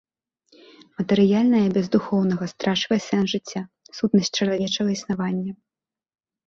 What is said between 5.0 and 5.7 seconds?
існавання.